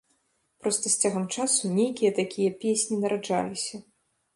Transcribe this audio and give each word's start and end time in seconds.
Проста, 0.63 0.85
з 0.93 1.03
цягам 1.03 1.27
часу 1.37 1.73
нейкія 1.79 2.13
такія 2.23 2.59
песні 2.65 2.95
нараджаліся. 3.05 3.87